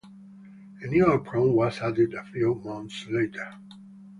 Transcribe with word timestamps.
A 0.81 0.87
new 0.87 1.13
apron 1.13 1.53
was 1.53 1.79
added 1.79 2.15
a 2.15 2.23
few 2.23 2.55
months 2.55 3.05
later. 3.07 3.53